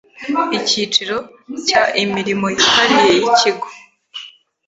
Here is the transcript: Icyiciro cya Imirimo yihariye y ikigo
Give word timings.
Icyiciro 0.57 1.15
cya 1.67 1.83
Imirimo 2.03 2.45
yihariye 2.55 3.11
y 3.15 3.21
ikigo 3.29 3.67